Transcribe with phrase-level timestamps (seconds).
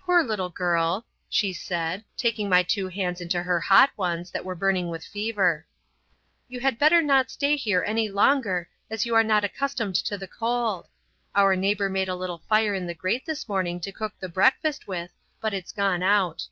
[0.00, 2.02] "Poor little girl," she said.
[2.16, 5.64] Taking my two hands in her two hot ones that were burning with fever,
[6.48, 10.26] "You had better not stay here any longer as you are not accustomed to the
[10.26, 10.88] cold.
[11.36, 14.88] Our neighbor made a little fire in the grate this morning to cook the breakfast
[14.88, 16.48] with, but it's gone out."